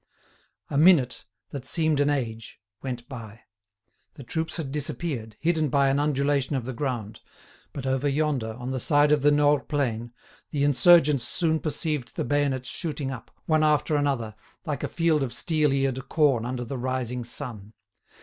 A 0.71 0.79
minute, 0.79 1.25
that 1.51 1.63
seemed 1.63 1.99
an 1.99 2.09
age, 2.09 2.59
went 2.81 3.07
by. 3.07 3.41
The 4.15 4.23
troops 4.23 4.57
had 4.57 4.71
disappeared, 4.71 5.35
hidden 5.39 5.69
by 5.69 5.89
an 5.89 5.99
undulation 5.99 6.55
of 6.55 6.65
the 6.65 6.73
ground; 6.73 7.21
but 7.71 7.85
over 7.85 8.07
yonder, 8.09 8.51
on 8.55 8.71
the 8.71 8.79
side 8.79 9.11
of 9.11 9.21
the 9.21 9.29
Nores 9.29 9.67
plain, 9.67 10.11
the 10.49 10.63
insurgents 10.63 11.23
soon 11.27 11.59
perceived 11.59 12.15
the 12.15 12.25
bayonets 12.25 12.67
shooting 12.67 13.11
up, 13.11 13.29
one 13.45 13.63
after 13.63 13.95
another, 13.95 14.33
like 14.65 14.83
a 14.83 14.87
field 14.87 15.21
of 15.21 15.31
steel 15.33 15.71
eared 15.71 16.09
corn 16.09 16.45
under 16.47 16.65
the 16.65 16.79
rising 16.79 17.23
sun. 17.23 17.73